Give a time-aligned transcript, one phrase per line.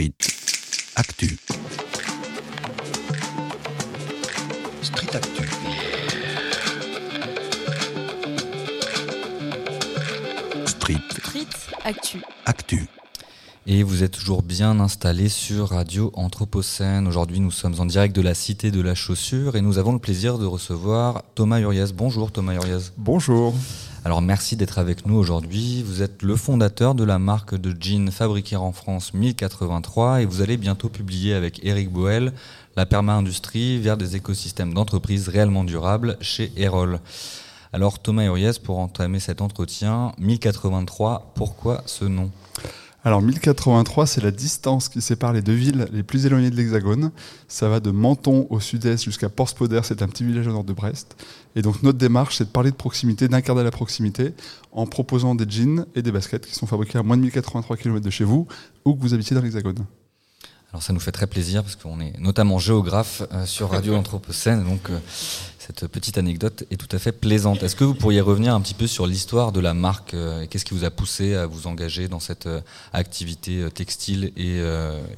[0.00, 0.14] Street
[0.96, 1.36] Actu.
[4.80, 5.42] Street Actu.
[10.64, 11.46] Street Street
[11.84, 12.22] Actu.
[12.46, 12.86] Actu.
[13.66, 17.06] Et vous êtes toujours bien installé sur Radio Anthropocène.
[17.06, 19.98] Aujourd'hui, nous sommes en direct de la Cité de la Chaussure et nous avons le
[19.98, 21.92] plaisir de recevoir Thomas Urias.
[21.94, 22.92] Bonjour Thomas Urias.
[22.96, 23.54] Bonjour.
[24.02, 25.82] Alors merci d'être avec nous aujourd'hui.
[25.82, 30.40] Vous êtes le fondateur de la marque de jeans fabriquée en France 1083 et vous
[30.40, 32.32] allez bientôt publier avec Eric Boel
[32.76, 36.98] la perma-industrie vers des écosystèmes d'entreprises réellement durables chez Erol.
[37.74, 42.30] Alors Thomas Urias, pour entamer cet entretien, 1083, pourquoi ce nom?
[43.02, 47.12] Alors 1083, c'est la distance qui sépare les deux villes les plus éloignées de l'Hexagone.
[47.48, 50.74] Ça va de Menton au sud-est jusqu'à Porspoder, c'est un petit village au nord de
[50.74, 51.16] Brest.
[51.56, 54.34] Et donc notre démarche, c'est de parler de proximité, d'incarner la proximité,
[54.72, 58.04] en proposant des jeans et des baskets qui sont fabriqués à moins de 1083 km
[58.04, 58.46] de chez vous,
[58.84, 59.86] ou que vous habitiez dans l'Hexagone.
[60.72, 64.64] Alors ça nous fait très plaisir parce qu'on est notamment géographe euh, sur Radio Anthropocène,
[64.64, 64.98] donc euh,
[65.58, 67.62] cette petite anecdote est tout à fait plaisante.
[67.62, 70.46] Est-ce que vous pourriez revenir un petit peu sur l'histoire de la marque euh, et
[70.46, 72.48] Qu'est-ce qui vous a poussé à vous engager dans cette
[72.92, 74.58] activité textile et,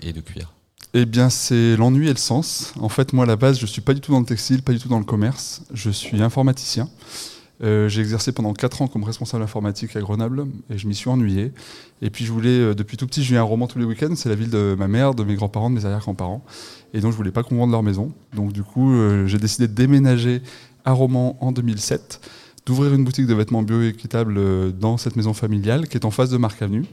[0.02, 0.52] et de cuir?
[0.94, 2.74] Eh bien, c'est l'ennui et le sens.
[2.78, 4.72] En fait, moi, à la base, je suis pas du tout dans le textile, pas
[4.72, 5.62] du tout dans le commerce.
[5.72, 6.88] Je suis informaticien.
[7.62, 11.08] Euh, j'ai exercé pendant 4 ans comme responsable informatique à Grenoble et je m'y suis
[11.08, 11.52] ennuyé.
[12.00, 14.14] Et puis je voulais, euh, depuis tout petit, je lis un roman tous les week-ends.
[14.16, 16.44] C'est la ville de ma mère, de mes grands-parents, de mes arrière-grands-parents.
[16.92, 18.12] Et donc je voulais pas qu'on vende leur maison.
[18.34, 20.42] Donc du coup, euh, j'ai décidé de déménager
[20.84, 22.20] à Romans en 2007,
[22.66, 26.38] d'ouvrir une boutique de vêtements bio-équitables dans cette maison familiale qui est en face de
[26.38, 26.84] Marc Avenue.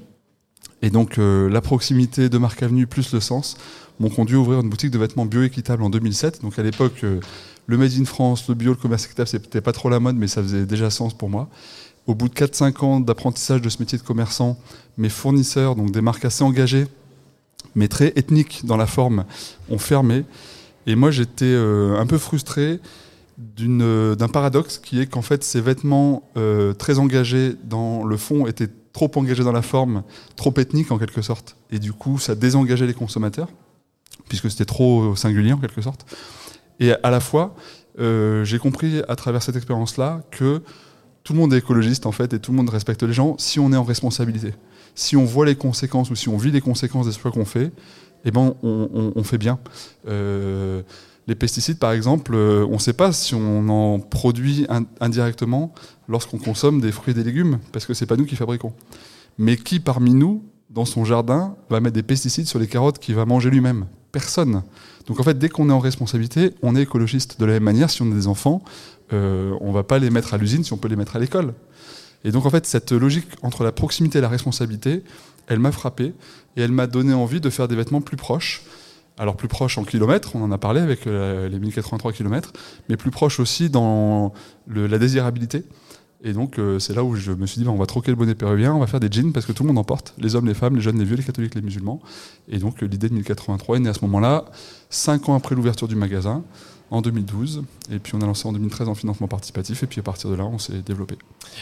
[0.83, 3.57] Et donc la proximité de Marc Avenue plus le sens
[3.99, 6.41] m'ont conduit à ouvrir une boutique de vêtements bio-équitables en 2007.
[6.41, 7.19] Donc à l'époque, euh,
[7.67, 10.27] le Made in France, le bio, le commerce équitable, c'était pas trop la mode, mais
[10.27, 11.49] ça faisait déjà sens pour moi.
[12.07, 14.57] Au bout de 4-5 ans d'apprentissage de ce métier de commerçant,
[14.97, 16.87] mes fournisseurs, donc des marques assez engagées,
[17.75, 19.25] mais très ethniques dans la forme,
[19.69, 20.23] ont fermé.
[20.87, 22.79] Et moi, j'étais euh, un peu frustré
[23.61, 26.23] euh, d'un paradoxe qui est qu'en fait, ces vêtements
[26.79, 30.03] très engagés dans le fond étaient trop engagés dans la forme,
[30.35, 31.55] trop ethniques en quelque sorte.
[31.71, 33.49] Et du coup, ça désengageait les consommateurs,
[34.27, 36.05] puisque c'était trop singulier en quelque sorte.
[36.79, 37.55] Et à la fois,
[37.99, 40.61] euh, j'ai compris à travers cette expérience-là que
[41.23, 43.59] tout le monde est écologiste en fait et tout le monde respecte les gens si
[43.59, 44.53] on est en responsabilité.
[44.95, 47.71] Si on voit les conséquences ou si on vit les conséquences des choix qu'on fait,
[48.25, 49.59] eh ben on, fait bien.
[50.07, 50.81] Euh,
[51.27, 55.73] les pesticides, par exemple, euh, on ne sait pas si on en produit in- indirectement
[56.07, 58.73] lorsqu'on consomme des fruits et des légumes, parce que c'est pas nous qui fabriquons.
[59.37, 63.15] Mais qui parmi nous, dans son jardin, va mettre des pesticides sur les carottes qu'il
[63.15, 63.85] va manger lui-même?
[64.11, 64.63] Personne.
[65.07, 67.39] Donc en fait, dès qu'on est en responsabilité, on est écologiste.
[67.39, 68.63] De la même manière, si on a des enfants,
[69.13, 71.53] euh, on va pas les mettre à l'usine si on peut les mettre à l'école.
[72.23, 75.03] Et donc en fait, cette logique entre la proximité et la responsabilité,
[75.47, 76.13] elle m'a frappé
[76.57, 78.63] et elle m'a donné envie de faire des vêtements plus proches.
[79.17, 82.53] Alors plus proches en kilomètres, on en a parlé avec euh, les 1083 kilomètres,
[82.87, 84.33] mais plus proches aussi dans
[84.67, 85.65] la désirabilité.
[86.23, 88.17] Et donc euh, c'est là où je me suis dit, bah, on va troquer le
[88.17, 90.35] bonnet péruvien, on va faire des jeans parce que tout le monde en porte, les
[90.35, 92.01] hommes, les femmes, les jeunes, les vieux, les catholiques, les musulmans.
[92.49, 94.45] Et donc euh, l'idée de 1083 est née à ce moment-là,
[94.89, 96.43] cinq ans après l'ouverture du magasin,
[96.91, 97.63] en 2012.
[97.91, 100.35] Et puis on a lancé en 2013 en financement participatif, et puis à partir de
[100.35, 101.17] là, on s'est développé.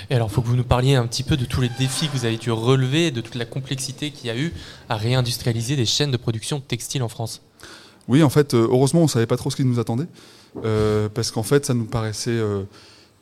[0.10, 2.08] Et alors, il faut que vous nous parliez un petit peu de tous les défis
[2.08, 4.54] que vous avez dû relever, de toute la complexité qu'il y a eu
[4.90, 7.42] à réindustrialiser des chaînes de production textile en France.
[8.08, 10.08] Oui, en fait, euh, heureusement, on savait pas trop ce qui nous attendait,
[10.64, 12.64] euh, parce qu'en fait, ça nous paraissait euh,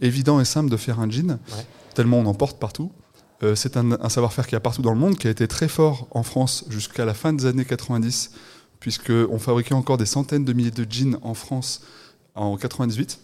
[0.01, 1.65] évident et simple de faire un jean, Ouais.
[1.93, 2.91] tellement on en porte partout.
[3.43, 5.67] Euh, c'est un, un savoir-faire qui a partout dans le monde, qui a été très
[5.67, 8.31] fort en France jusqu'à la fin des années 90,
[8.79, 11.81] puisqu'on fabriquait encore des centaines de milliers de jeans en France
[12.35, 13.19] en 98.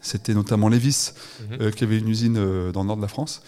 [0.00, 1.12] C'était notamment Levis,
[1.50, 1.58] Mhm.
[1.60, 3.42] euh, qui avait une usine euh, dans le nord de la France.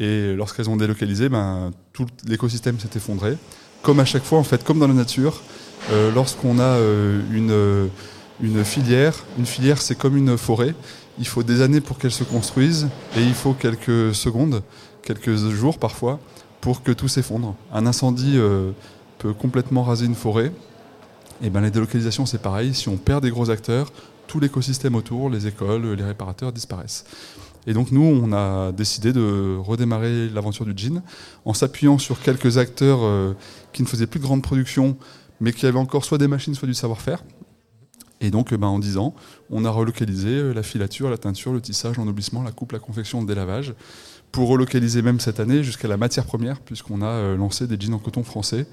[0.00, 3.36] Et lorsqu'elles ont délocalisé, ben, tout l'écosystème s'est effondré.
[3.82, 5.40] Comme à chaque fois, en fait, comme dans la nature,
[6.14, 6.78] lorsqu'on a
[7.30, 7.88] une,
[8.46, 10.74] une filière, c'est comme une forêt,
[11.18, 14.62] il faut des années pour qu'elle se construise et il faut quelques secondes,
[15.02, 16.18] quelques jours parfois,
[16.60, 17.54] pour que tout s'effondre.
[17.72, 18.72] Un incendie euh,
[19.18, 20.52] peut complètement raser une forêt.
[21.42, 22.74] Et ben, les délocalisations, c'est pareil.
[22.74, 23.92] Si on perd des gros acteurs,
[24.26, 27.04] tout l'écosystème autour, les écoles, les réparateurs disparaissent.
[27.66, 31.02] Et donc nous, on a décidé de redémarrer l'aventure du jean
[31.44, 33.34] en s'appuyant sur quelques acteurs euh,
[33.72, 34.96] qui ne faisaient plus de grande production,
[35.40, 37.22] mais qui avaient encore soit des machines, soit du savoir-faire.
[38.20, 39.14] Et donc, euh, ben, en 10 ans,
[39.50, 43.20] on a relocalisé euh, la filature, la teinture, le tissage, l'ennoblissement, la coupe, la confection,
[43.20, 43.74] le délavage,
[44.32, 47.94] pour relocaliser même cette année jusqu'à la matière première, puisqu'on a euh, lancé des jeans
[47.94, 48.66] en coton français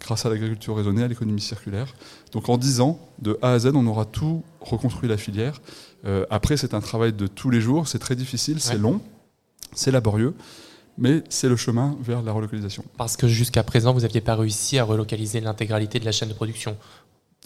[0.00, 1.94] grâce à l'agriculture raisonnée, à l'économie circulaire.
[2.32, 5.60] Donc en 10 ans, de A à Z, on aura tout reconstruit la filière.
[6.04, 8.78] Euh, après, c'est un travail de tous les jours, c'est très difficile, c'est Ouais.
[8.78, 9.00] long,
[9.72, 10.34] c'est laborieux,
[10.98, 12.84] mais c'est le chemin vers la relocalisation.
[12.98, 16.34] Parce que jusqu'à présent, vous n'aviez pas réussi à relocaliser l'intégralité de la chaîne de
[16.34, 16.76] production.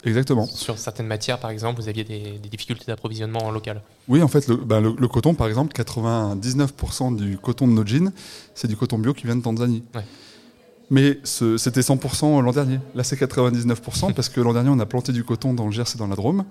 [0.05, 0.47] Exactement.
[0.47, 3.83] Sur certaines matières, par exemple, vous aviez des, des difficultés d'approvisionnement en local.
[4.09, 7.87] Oui, en fait, le, ben, le, le coton, par exemple, 99% du coton de nos
[7.87, 8.13] jeans,
[8.55, 9.83] c'est du coton bio qui vient de Tanzanie.
[9.95, 10.05] Ouais.
[10.93, 12.81] Mais c'était 100% l'an dernier.
[12.97, 15.85] Là, c'est 99% parce que l'an dernier, on a planté du coton dans le Gers
[15.95, 16.45] et dans la Drôme.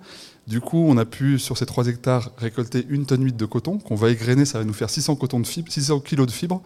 [0.48, 3.80] Du coup, on a pu, sur ces 3 hectares, récolter une tonne 8 de coton
[3.80, 4.46] qu'on va égrener.
[4.46, 6.62] Ça va nous faire 600, cotons de fibre, 600 kilos de fibres.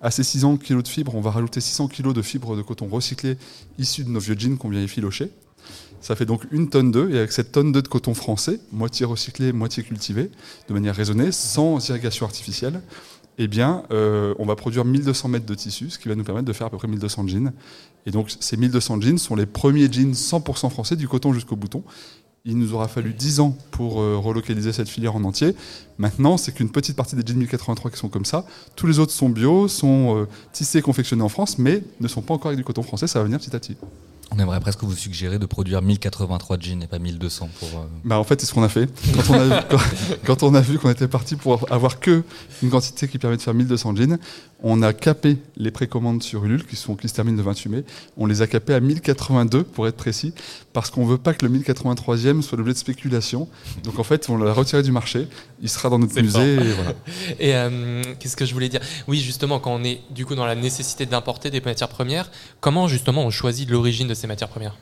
[0.00, 2.86] À ces 600 kilos de fibres, on va rajouter 600 kilos de fibres de coton
[2.86, 3.36] recyclé
[3.80, 5.32] issus de nos vieux jeans qu'on vient effilocher.
[6.00, 9.04] Ça fait donc une tonne d'œufs, et avec cette tonne d'œufs de coton français, moitié
[9.04, 10.30] recyclé, moitié cultivé,
[10.68, 12.80] de manière raisonnée, sans irrigation artificielle,
[13.38, 16.46] eh bien, euh, on va produire 1200 mètres de tissu, ce qui va nous permettre
[16.46, 17.52] de faire à peu près 1200 jeans.
[18.04, 21.84] Et donc, ces 1200 jeans sont les premiers jeans 100% français, du coton jusqu'au bouton.
[22.44, 25.54] Il nous aura fallu 10 ans pour euh, relocaliser cette filière en entier.
[25.98, 28.44] Maintenant, c'est qu'une petite partie des jeans 1083 qui sont comme ça.
[28.74, 32.34] Tous les autres sont bio, sont euh, tissés, confectionnés en France, mais ne sont pas
[32.34, 33.06] encore avec du coton français.
[33.06, 33.76] Ça va venir petit à petit.
[34.30, 37.68] On aimerait presque vous suggérer de produire 1083 jeans et pas 1200 pour.
[37.68, 38.88] euh, Bah en fait, c'est ce qu'on a fait.
[40.26, 42.22] Quand on a, vu qu'on était parti pour avoir que
[42.62, 44.18] une quantité qui permet de faire 1200 jeans,
[44.62, 47.84] on a capé les précommandes sur Ulule qui, sont, qui se terminent le 28 mai.
[48.16, 50.34] On les a capées à 1082 pour être précis,
[50.72, 53.48] parce qu'on veut pas que le 1083e soit l'objet de spéculation.
[53.84, 55.28] Donc en fait, on l'a retiré du marché.
[55.62, 56.54] Il sera dans notre musée.
[56.54, 56.94] Et voilà.
[57.38, 58.80] Et euh, qu'est-ce que je voulais dire?
[59.06, 62.30] Oui, justement, quand on est du coup dans la nécessité d'importer des matières premières,
[62.60, 64.76] comment justement on choisit l'origine de ces matières premières?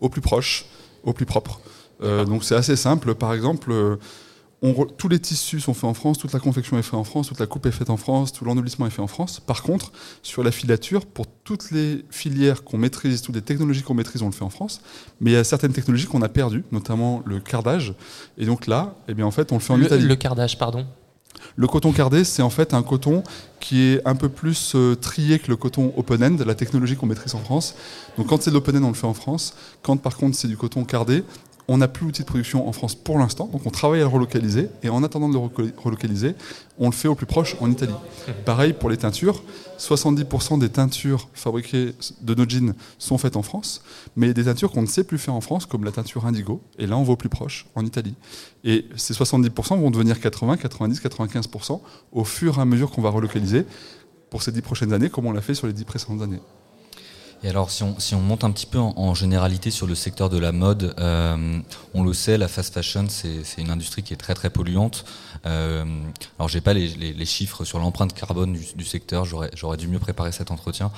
[0.00, 0.66] Au plus proche,
[1.02, 1.60] au plus propre.
[2.02, 3.14] Euh, donc c'est assez simple.
[3.14, 3.96] Par exemple, euh,
[4.66, 7.04] on re- tous les tissus sont faits en France, toute la confection est faite en
[7.04, 9.38] France, toute la coupe est faite en France, tout l'ennoblissement est fait en France.
[9.40, 9.92] Par contre,
[10.22, 14.26] sur la filature, pour toutes les filières qu'on maîtrise, toutes les technologies qu'on maîtrise, on
[14.26, 14.80] le fait en France.
[15.20, 17.94] Mais il y a certaines technologies qu'on a perdues, notamment le cardage.
[18.38, 20.04] Et donc là, eh bien, en fait, on le fait en le, Italie.
[20.04, 20.84] le cardage, pardon.
[21.54, 23.22] Le coton cardé, c'est en fait un coton
[23.60, 27.34] qui est un peu plus euh, trié que le coton open-end, la technologie qu'on maîtrise
[27.34, 27.74] en France.
[28.18, 29.54] Donc quand c'est de l'open-end, on le fait en France.
[29.82, 31.22] Quand par contre c'est du coton cardé,
[31.68, 34.08] on n'a plus l'outil de production en France pour l'instant, donc on travaille à le
[34.08, 34.68] relocaliser.
[34.82, 36.34] Et en attendant de le relocaliser,
[36.78, 37.94] on le fait au plus proche en Italie.
[38.44, 39.42] Pareil pour les teintures.
[39.78, 43.82] 70% des teintures fabriquées de nos jeans sont faites en France,
[44.14, 46.62] mais des teintures qu'on ne sait plus faire en France, comme la teinture indigo.
[46.78, 48.14] Et là, on va au plus proche, en Italie.
[48.64, 51.80] Et ces 70% vont devenir 80, 90, 95%
[52.12, 53.66] au fur et à mesure qu'on va relocaliser
[54.30, 56.40] pour ces dix prochaines années, comme on l'a fait sur les dix précédentes années.
[57.48, 57.84] Alors, si
[58.14, 61.60] on, monte un petit peu en, généralité sur le secteur de la mode, euh,
[61.94, 65.04] on le sait, la fast fashion, c'est une industrie qui est très très polluante.
[65.46, 65.84] Euh,
[66.38, 69.24] alors, j'ai pas les, chiffres sur l'empreinte carbone du, secteur.
[69.24, 70.90] J'aurais dû mieux préparer cet entretien.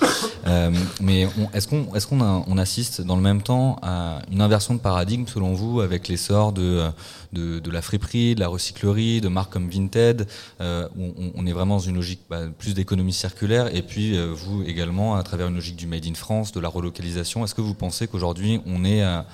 [0.46, 5.52] Euh, mais est-ce qu'on assiste dans le même temps à une inversion de paradigme selon
[5.52, 6.90] vous avec l'essor de,
[7.32, 10.26] la friperie, de la recyclerie, de marques comme Vinted
[10.60, 14.62] euh, où on, est vraiment dans une logique bah, plus d'économie circulaire et puis vous
[14.62, 17.44] également à travers une logique du made in France, de la relocalisation.
[17.44, 19.26] Est-ce que vous pensez qu'aujourd'hui on est à,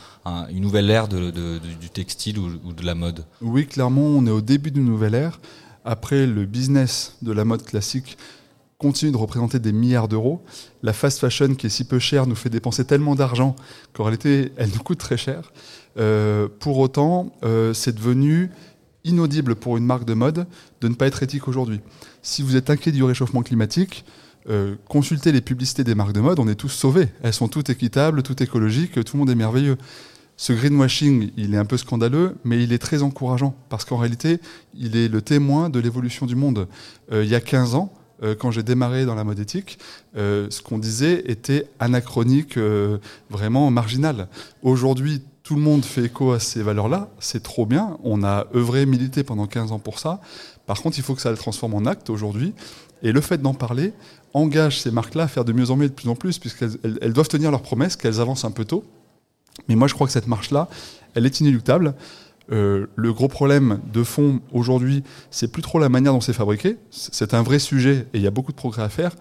[0.50, 3.24] une nouvelle ère du textile ou, ou de la mode?
[3.40, 5.40] Oui, clairement, on est au début d'une nouvelle ère.
[5.84, 8.16] Après, le business de la mode classique
[8.78, 10.42] continue de représenter des milliards d'euros.
[10.82, 13.54] La fast fashion, qui est si peu chère, nous fait dépenser tellement d'argent
[13.92, 15.52] qu'en réalité, elle nous coûte très cher.
[15.98, 18.50] Euh, pour autant, euh, c'est devenu
[19.04, 20.46] inaudible pour une marque de mode
[20.80, 21.80] de ne pas être éthique aujourd'hui.
[22.22, 24.04] Si vous êtes inquiet du réchauffement climatique,
[24.48, 27.08] euh, consultez les publicités des marques de mode, on est tous sauvés.
[27.22, 29.76] Elles sont toutes équitables, toutes écologiques, tout le monde est merveilleux.
[30.36, 34.40] Ce greenwashing, il est un peu scandaleux, mais il est très encourageant, parce qu'en réalité,
[34.74, 36.66] il est le témoin de l'évolution du monde.
[37.12, 37.92] Euh, il y a 15 ans,
[38.22, 39.78] euh, quand j'ai démarré dans la mode éthique,
[40.16, 42.58] euh, ce qu'on disait était anachronique,
[43.30, 44.28] vraiment marginal.
[44.62, 48.86] Aujourd'hui, tout le monde fait écho à ces valeurs-là, c'est trop bien, on a œuvré,
[48.86, 50.20] milité pendant 15 ans pour ça.
[50.66, 52.54] Par contre, il faut que ça le transforme en acte aujourd'hui,
[53.02, 53.92] et le fait d'en parler
[54.34, 57.12] engage ces marques-là à faire de mieux en mieux de plus en plus, puisqu'elles elles-
[57.12, 58.84] doivent tenir leurs promesses, qu'elles avancent un peu tôt.
[59.68, 60.68] Mais moi, je crois que cette marche-là,
[61.14, 61.94] elle est inéluctable.
[62.52, 66.76] Euh, le gros problème de fond aujourd'hui, c'est plus trop la manière dont c'est fabriqué.
[66.90, 69.12] C'est un vrai sujet et il y a beaucoup de progrès à faire.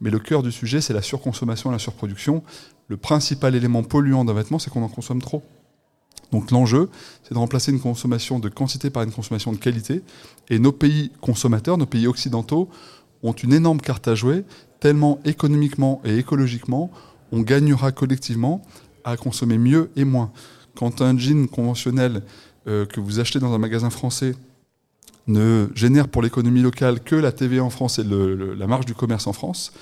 [0.00, 2.42] Mais le cœur du sujet, c'est la surconsommation et la surproduction.
[2.88, 5.42] Le principal élément polluant d'un vêtement, c'est qu'on en consomme trop.
[6.32, 6.88] Donc l'enjeu,
[7.22, 10.02] c'est de remplacer une consommation de quantité par une consommation de qualité.
[10.48, 12.68] Et nos pays consommateurs, nos pays occidentaux,
[13.22, 14.44] ont une énorme carte à jouer,
[14.80, 16.90] tellement économiquement et écologiquement,
[17.30, 18.62] on gagnera collectivement
[19.04, 20.32] à consommer mieux et moins.
[20.74, 22.22] Quand un jean conventionnel
[22.66, 24.34] euh, que vous achetez dans un magasin français
[25.26, 29.26] ne génère pour l'économie locale que la TVA en France et la marge du commerce
[29.26, 29.72] en France,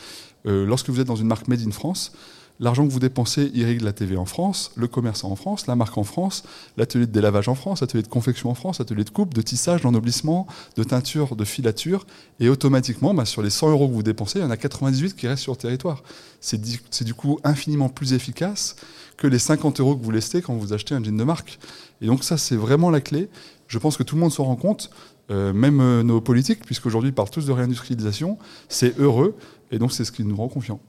[0.46, 2.12] euh, lorsque vous êtes dans une marque Made in France,
[2.62, 5.96] L'argent que vous dépensez irrigue la TV en France, le commerçant en France, la marque
[5.96, 6.44] en France,
[6.76, 9.80] l'atelier de délavage en France, l'atelier de confection en France, l'atelier de coupe, de tissage,
[9.80, 12.06] d'ennoblissement, de teinture, de filature.
[12.38, 15.16] Et automatiquement, bah, sur les 100 euros que vous dépensez, il y en a 98
[15.16, 16.02] qui restent sur le territoire.
[16.40, 18.76] C'est du coup infiniment plus efficace
[19.16, 21.58] que les 50 euros que vous laissez quand vous achetez un jean de marque.
[22.02, 23.30] Et donc ça, c'est vraiment la clé.
[23.68, 24.90] Je pense que tout le monde s'en rend compte.
[25.30, 28.36] Euh, même euh, nos politiques, puisqu'aujourd'hui ils parlent tous de réindustrialisation,
[28.68, 29.36] c'est heureux,
[29.70, 30.80] et donc c'est ce qui nous rend confiants.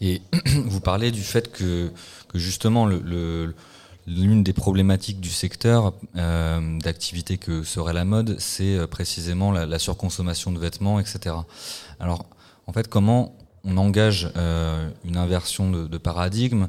[0.00, 0.22] Et
[0.64, 1.90] vous parlez du fait que,
[2.34, 9.78] justement l'une des problématiques du secteur euh, d'activité que serait la mode, c'est précisément la,
[9.78, 11.34] surconsommation de vêtements, etc.
[11.98, 12.26] Alors,
[12.66, 13.34] en fait, comment
[13.66, 14.30] on engage
[15.04, 16.68] une inversion de, paradigme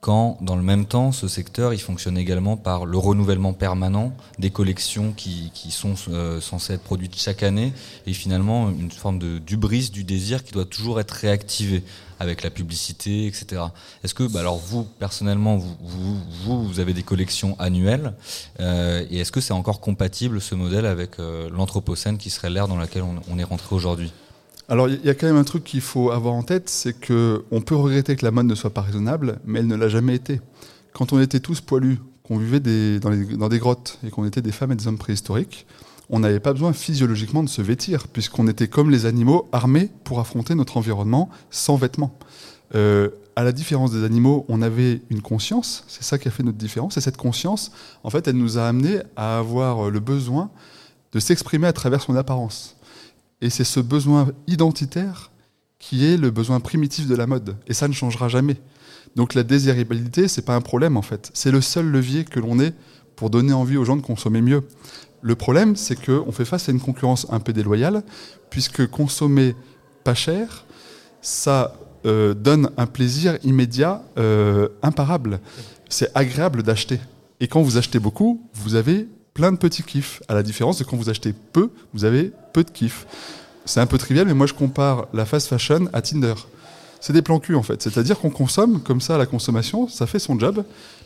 [0.00, 4.50] quand dans le même temps, ce secteur, il fonctionne également par le renouvellement permanent des
[4.50, 7.72] collections qui, sont euh, censées être produites chaque année,
[8.06, 11.82] et finalement une forme de d'ubris du désir qui doit toujours être réactivé
[12.18, 13.62] avec la publicité, etc.
[14.02, 18.14] Est-ce que, bah alors vous, personnellement, vous, avez des collections annuelles,
[18.60, 22.68] euh, et est-ce que c'est encore compatible ce modèle avec euh, l'anthropocène qui serait l'ère
[22.68, 24.12] dans laquelle on est rentré aujourd'hui?
[24.70, 27.60] Alors il y a quand même un truc qu'il faut avoir en tête, c'est qu'on
[27.60, 30.40] peut regretter que la mode ne soit pas raisonnable, mais elle ne l'a jamais été.
[30.94, 32.60] Quand on était tous poilus, qu'on vivait
[33.00, 35.66] dans, des grottes et qu'on était des femmes et des hommes préhistoriques,
[36.08, 40.20] on n'avait pas besoin physiologiquement de se vêtir, puisqu'on était comme les animaux armés pour
[40.20, 42.16] affronter notre environnement sans vêtements.
[42.76, 46.44] Euh, à la différence des animaux, on avait une conscience, c'est ça qui a fait
[46.44, 47.72] notre différence, et cette conscience,
[48.04, 50.50] en fait, elle nous a amené à avoir le besoin
[51.12, 52.76] de s'exprimer à travers son apparence.
[53.40, 55.30] Et c'est ce besoin identitaire
[55.78, 57.56] qui est le besoin primitif de la mode.
[57.66, 58.56] Et ça ne changera jamais.
[59.16, 61.30] Donc la désirabilité, c'est pas un problème en fait.
[61.34, 62.74] C'est le seul levier que l'on ait
[63.16, 64.62] pour donner envie aux gens de consommer mieux.
[65.22, 68.02] Le problème, c'est qu'on fait face à une concurrence un peu déloyale,
[68.48, 69.54] puisque consommer
[70.04, 70.64] pas cher,
[71.20, 71.74] ça
[72.06, 75.40] euh, donne un plaisir immédiat euh, imparable.
[75.88, 76.98] C'est agréable d'acheter.
[77.40, 79.08] Et quand vous achetez beaucoup, vous avez
[79.40, 82.62] plein de petits kiffs, à la différence de quand vous achetez peu, vous avez peu
[82.62, 83.06] de kiffs.
[83.64, 86.34] C'est un peu trivial, mais moi je compare la fast fashion à Tinder.
[87.00, 90.18] C'est des plans cul en fait, c'est-à-dire qu'on consomme comme ça la consommation, ça fait
[90.18, 90.62] son job,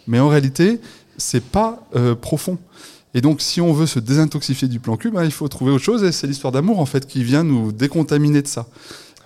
[0.08, 0.80] mais en réalité
[1.16, 2.58] c'est pas euh, profond.
[3.14, 5.84] Et donc si on veut se désintoxifier du plan cul, ben, il faut trouver autre
[5.84, 8.66] chose, et c'est l'histoire d'amour en fait qui vient nous décontaminer de ça.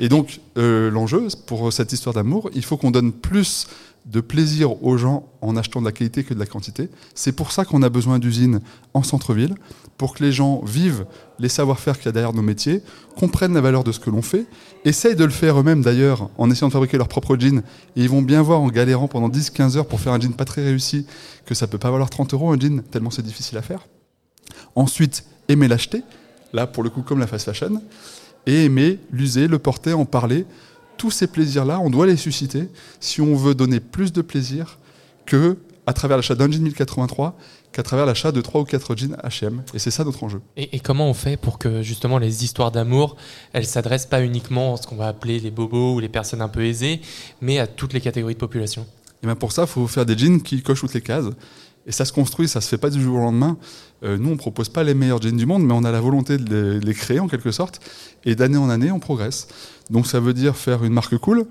[0.00, 3.68] Et donc euh, l'enjeu pour cette histoire d'amour, il faut qu'on donne plus
[4.08, 6.88] de plaisir aux gens en achetant de la qualité que de la quantité.
[7.14, 8.60] C'est pour ça qu'on a besoin d'usines
[8.94, 9.54] en centre-ville,
[9.98, 11.04] pour que les gens vivent
[11.38, 12.82] les savoir-faire qu'il y a derrière nos métiers,
[13.16, 14.46] comprennent la valeur de ce que l'on fait,
[14.84, 17.58] essayent de le faire eux-mêmes d'ailleurs en essayant de fabriquer leur propre jean,
[17.96, 20.44] et ils vont bien voir en galérant pendant 10-15 heures pour faire un jean pas
[20.44, 21.06] très réussi
[21.44, 23.86] que ça peut pas valoir 30 euros un jean, tellement c'est difficile à faire.
[24.74, 26.02] Ensuite, aimer l'acheter,
[26.52, 27.82] là pour le coup comme la fast fashion,
[28.46, 30.46] et aimer l'user, le porter, en parler,
[30.98, 32.68] tous ces plaisirs-là, on doit les susciter
[33.00, 34.78] si on veut donner plus de plaisir
[35.24, 37.38] que à travers l'achat d'un jean 1083
[37.72, 39.62] qu'à travers l'achat de 3 ou 4 jeans H&M.
[39.72, 40.40] Et c'est ça notre enjeu.
[40.56, 43.16] Et, comment on fait pour que justement les histoires d'amour,
[43.52, 46.48] elles s'adressent pas uniquement à ce qu'on va appeler les bobos ou les personnes un
[46.48, 47.00] peu aisées,
[47.40, 48.86] mais à toutes les catégories de population?
[49.22, 51.26] Et bien pour ça, il faut faire des jeans qui cochent toutes les cases.
[51.86, 53.56] Et ça se construit, ça se fait pas du jour au lendemain.
[54.02, 56.36] Euh, nous, on propose pas les meilleurs jeans du monde, mais on a la volonté
[56.36, 57.80] de les créer en quelque sorte.
[58.26, 59.48] Et d'année en année, on progresse.
[59.90, 61.46] Donc ça veut dire faire une marque cool,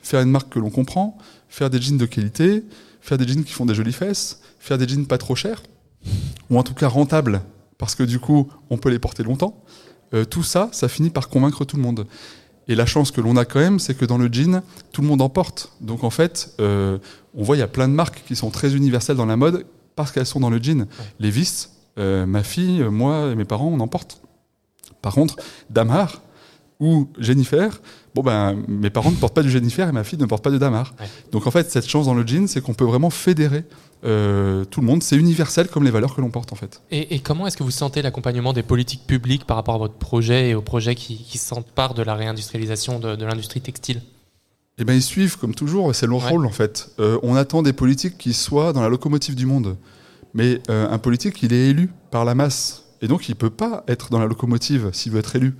[0.00, 2.64] faire une marque que l'on comprend, faire des jeans de qualité,
[3.00, 5.62] faire des jeans qui font des jolies fesses, faire des jeans pas trop chers,
[6.50, 7.42] ou en tout cas rentables,
[7.78, 9.62] parce que du coup, on peut les porter longtemps.
[10.14, 12.06] Euh, tout ça, ça finit par convaincre tout le monde.
[12.68, 14.62] Et la chance que l'on a quand même, c'est que dans le jean,
[14.92, 15.72] tout le monde en porte.
[15.80, 16.98] Donc en fait, euh,
[17.34, 19.66] on voit il y a plein de marques qui sont très universelles dans la mode
[19.94, 20.86] parce qu'elles sont dans le jean.
[21.20, 24.20] Les vis, euh, ma fille, moi et mes parents, on en porte.
[25.00, 25.36] Par contre,
[25.70, 26.22] Damar,
[26.78, 27.80] ou Jennifer,
[28.14, 30.50] bon ben mes parents ne portent pas du Jennifer et ma fille ne porte pas
[30.50, 30.94] de Damar.
[31.32, 33.64] Donc en fait, cette chance dans le jean, c'est qu'on peut vraiment fédérer
[34.04, 35.02] euh, tout le monde.
[35.02, 36.82] C'est universel comme les valeurs que l'on porte en fait.
[36.90, 40.50] Et, comment est-ce que vous sentez l'accompagnement des politiques publiques par rapport à votre projet
[40.50, 44.02] et aux projets qui, qui s'emparent de la réindustrialisation de, l'industrie textile?
[44.78, 46.90] Eh ben, ils suivent comme toujours, c'est leur rôle en fait.
[46.98, 49.76] Euh, on attend des politiques qui soient dans la locomotive du monde.
[50.34, 52.84] Mais euh, un politique, il est élu par la masse.
[53.00, 55.54] Et donc, il ne peut pas être dans la locomotive s'il veut être élu.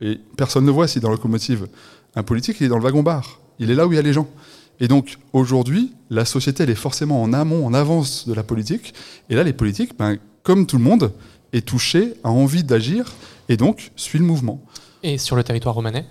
[0.00, 1.66] Et personne ne voit est dans la locomotive.
[2.14, 3.40] Un politique, il est dans le wagon-bar.
[3.58, 4.28] Il est là où il y a les gens.
[4.80, 8.94] Et donc, aujourd'hui, la société, elle est forcément en amont, en avance de la politique.
[9.28, 11.12] Et là, les politiques, ben, comme tout le monde,
[11.52, 13.12] est touché, a envie d'agir,
[13.48, 14.62] et donc suit le mouvement.
[15.02, 16.06] Et sur le territoire romanais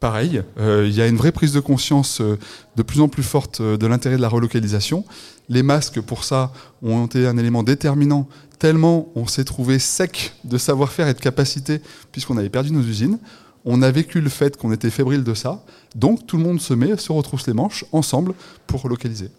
[0.00, 2.38] Pareil, euh, il y a une vraie prise de conscience euh,
[2.76, 5.04] de plus en plus forte euh, de l'intérêt de la relocalisation.
[5.48, 10.58] Les masques, pour ça, ont été un élément déterminant, tellement on s'est trouvé sec de
[10.58, 11.80] savoir-faire et de capacité,
[12.12, 13.18] puisqu'on avait perdu nos usines.
[13.64, 16.74] On a vécu le fait qu'on était fébrile de ça, donc tout le monde se
[16.74, 18.34] met, se retrousse les manches ensemble
[18.66, 19.30] pour localiser.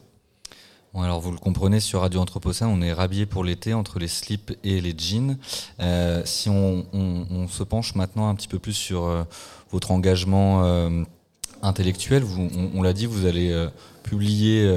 [0.95, 4.07] Bon, alors vous le comprenez, sur Radio Anthropocène, on est rhabillé pour l'été entre les
[4.07, 5.37] slips et les jeans.
[5.81, 9.23] Euh, si on, on- on se penche maintenant un petit peu plus sur euh,
[9.71, 11.03] votre engagement euh,
[11.61, 13.67] intellectuel, vous- on, on l'a dit, vous allez
[14.03, 14.71] publier.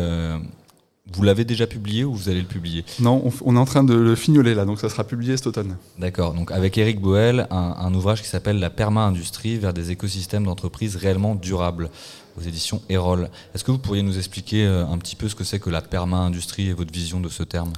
[1.12, 2.84] vous l'avez déjà publié ou vous allez le publier?
[2.98, 5.76] Non, on est en train de le fignoler là, donc ça sera publié cet automne.
[6.00, 6.34] D'accord.
[6.34, 10.96] Donc avec Eric Boel, un, un ouvrage qui s'appelle La perma-industrie vers des écosystèmes d'entreprises
[10.96, 11.90] réellement durables
[12.38, 13.30] aux éditions Erol.
[13.54, 15.82] Est-ce que vous pourriez nous expliquer euh, un petit peu ce que c'est que la
[15.82, 17.72] perma-industrie et votre vision de ce terme?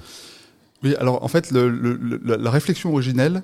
[0.83, 3.43] Oui, alors en fait, la réflexion originelle,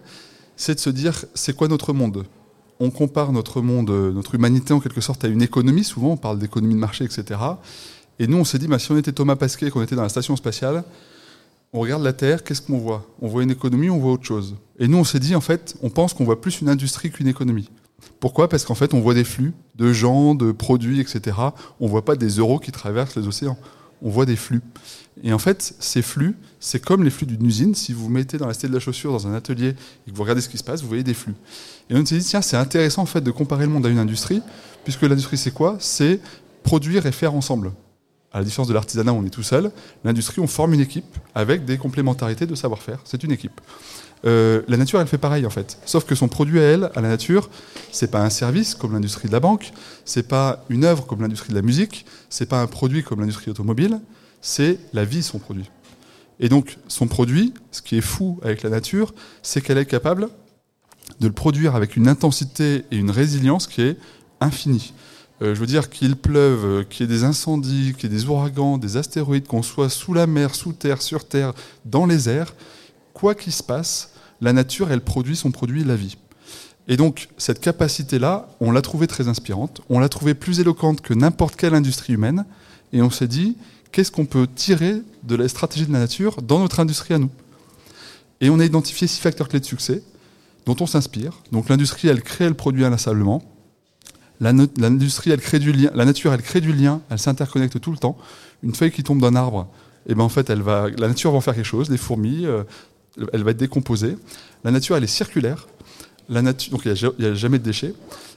[0.57, 2.25] c'est de se dire, c'est quoi notre monde?
[2.81, 6.17] On compare notre monde, euh, notre humanité en quelque sorte à une économie, souvent on
[6.17, 7.41] parle d'économie de marché, etc.
[8.19, 10.09] Et nous, on s'est dit, bah, si on était Thomas Pasquet, qu'on était dans la
[10.09, 10.85] station spatiale,
[11.73, 13.07] on regarde la Terre, qu'est-ce qu'on voit?
[13.21, 14.57] On voit une économie, on voit autre chose.
[14.79, 17.29] Et nous, on s'est dit, en fait, on pense qu'on voit plus une industrie qu'une
[17.29, 17.69] économie.
[18.21, 18.49] Pourquoi?
[18.49, 21.37] Parce qu'en fait, on voit des flux de gens, de produits, etc.
[21.81, 23.59] On voit pas des euros qui traversent les océans.
[24.03, 24.61] On voit des flux.
[25.23, 27.75] Et en fait, ces flux, c'est comme les flux d'une usine.
[27.75, 29.75] Si vous mettez dans la cité de la chaussure dans un atelier
[30.07, 31.35] et que vous regardez ce qui se passe, vous voyez des flux.
[31.89, 33.99] Et on s'est dit, tiens, c'est intéressant en fait de comparer le monde à une
[33.99, 34.43] industrie,
[34.85, 35.77] puisque l'industrie, c'est quoi?
[35.81, 36.21] C'est
[36.63, 37.73] produire et faire ensemble.
[38.33, 39.71] À la différence de l'artisanat, on est tout seul.
[40.05, 43.01] L'industrie, on forme une équipe avec des complémentarités de savoir-faire.
[43.05, 43.61] C'est une équipe.
[44.25, 45.79] Euh, la nature, elle fait pareil en fait.
[45.85, 47.51] Sauf que son produit à elle, à la nature,
[47.93, 49.73] c'est pas un service comme l'industrie de la banque,
[50.05, 53.51] c'est pas une œuvre comme l'industrie de la musique, c'est pas un produit comme l'industrie
[53.51, 54.01] automobile,
[54.41, 55.71] c'est la vie son produit.
[56.41, 60.29] Et donc son produit, ce qui est fou avec la nature, c'est qu'elle est capable
[61.21, 63.97] de le produire avec une intensité et une résilience qui est
[64.41, 64.93] infinie.
[65.43, 68.17] Euh, je veux dire qu'il pleuve, euh, qu'il y ait des incendies, qu'il y ait
[68.17, 71.53] des ouragans, des astéroïdes, qu'on soit sous la mer, sous terre, sur terre,
[71.85, 72.55] dans les airs,
[73.17, 74.11] quoi qu'il se passe,
[74.43, 76.19] la nature, elle produit son produit, la vie.
[76.87, 81.15] Et donc, cette capacité-là, on l'a trouvée très inspirante, on l'a trouvée plus éloquente que
[81.15, 82.45] n'importe quelle industrie humaine,
[82.93, 83.57] et on s'est dit,
[83.91, 87.31] qu'est-ce qu'on peut tirer de la stratégie de la nature dans notre industrie à nous?
[88.43, 90.03] Et on a identifié six facteurs clés de succès
[90.67, 91.41] dont on s'inspire.
[91.53, 93.43] Donc l'industrie, elle crée le produit inlassablement.
[94.43, 95.91] Elle crée du lien.
[95.95, 97.01] La nature, elle crée du lien.
[97.09, 98.19] Elle s'interconnecte tout le temps.
[98.63, 99.69] Une feuille qui tombe d'un arbre,
[100.07, 101.91] et ben en fait, elle va, la nature va en faire quelque chose.
[101.91, 102.63] Les fourmis, euh,
[103.33, 104.17] elle va être décomposée.
[104.65, 105.67] La nature, elle est circulaire.
[106.29, 107.95] La nature, donc il n'y a, jamais de déchets.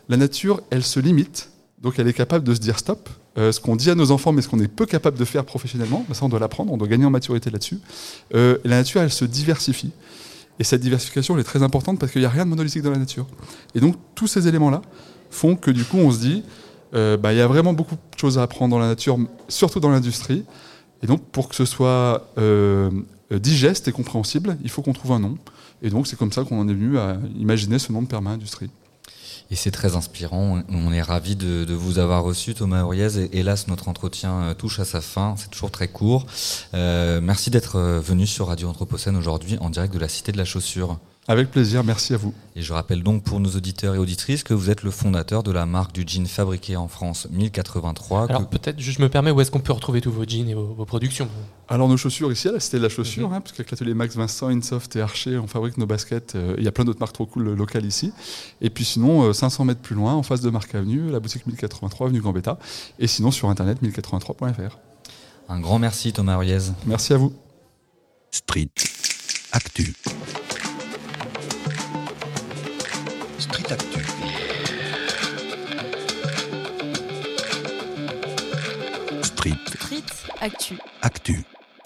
[0.10, 1.50] La nature, elle se limite.
[1.82, 3.10] Donc elle est capable de se dire stop.
[3.38, 5.46] Euh, ce qu'on dit à nos enfants, mais ce qu'on est peu capable de faire
[5.46, 7.80] professionnellement, ben ça on doit l'apprendre, on doit gagner en maturité là-dessus.
[8.34, 9.92] Euh, la nature, elle se diversifie.
[10.60, 12.92] Et cette diversification, elle est très importante parce qu'il n'y a rien de monolithique dans
[12.92, 13.28] la nature.
[13.76, 14.82] Et donc tous ces éléments-là
[15.30, 16.44] font que du coup on se dit,
[16.96, 19.80] euh, bah, il y a vraiment beaucoup de choses à apprendre dans la nature, surtout
[19.80, 20.44] dans l'industrie.
[21.02, 22.28] Et donc pour que ce soit
[23.32, 25.38] digeste et compréhensible, il faut qu'on trouve un nom.
[25.82, 28.70] Et donc c'est comme ça qu'on en est venu à imaginer ce nom de perma-industrie.
[29.52, 30.62] Et c'est très inspirant.
[30.70, 33.18] On est ravis de, vous avoir reçu, Thomas Auriez.
[33.18, 35.34] Et hélas, notre entretien euh, touche à sa fin.
[35.38, 36.28] C'est toujours très court.
[36.76, 40.38] Euh, merci d'être euh, venu sur Radio Anthropocène aujourd'hui en direct de la Cité de
[40.38, 41.00] la Chaussure.
[41.32, 42.34] Avec plaisir, merci à vous.
[42.56, 45.52] Et je rappelle donc pour nos auditeurs et auditrices que vous êtes le fondateur de
[45.52, 48.26] la marque du jean fabriqué en France 1083.
[48.26, 50.56] que- Alors peut-être, je me permets, où est-ce qu'on peut retrouver tous vos jeans et
[50.56, 51.30] vos, vos productions?
[51.68, 54.16] Alors nos chaussures ici à la Cité de la Chaussure, hein, parce qu'avec l'atelier Max
[54.16, 56.34] Vincent, Insoft et Archer, on fabrique nos baskets.
[56.36, 58.12] euh, Il y a plein d'autres marques trop cool euh, locales ici.
[58.60, 61.46] Et puis sinon, euh, 500 mètres plus loin, en face de Marc Avenue, la boutique
[61.46, 62.58] 1083 avenue Gambetta.
[62.98, 64.80] Et sinon sur internet 1083.fr.
[65.48, 66.58] Un grand merci Thomas Auriez.
[66.88, 67.32] Merci à vous.
[68.32, 68.70] Street
[69.52, 69.94] Actu.
[73.72, 74.00] Actu.
[79.22, 80.10] Street Street
[80.42, 80.76] Actu.
[81.02, 81.59] Actu.